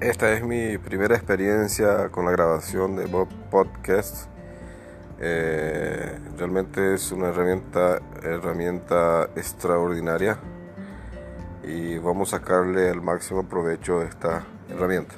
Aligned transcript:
Esta 0.00 0.30
es 0.34 0.44
mi 0.44 0.76
primera 0.76 1.16
experiencia 1.16 2.10
con 2.10 2.26
la 2.26 2.30
grabación 2.30 2.96
de 2.96 3.06
Bob 3.06 3.28
Podcast. 3.50 4.26
Eh, 5.18 6.18
realmente 6.36 6.92
es 6.92 7.12
una 7.12 7.28
herramienta, 7.28 8.02
herramienta 8.22 9.30
extraordinaria 9.36 10.36
y 11.64 11.96
vamos 11.96 12.34
a 12.34 12.38
sacarle 12.38 12.90
el 12.90 13.00
máximo 13.00 13.48
provecho 13.48 14.00
a 14.00 14.04
esta 14.04 14.44
herramienta. 14.68 15.14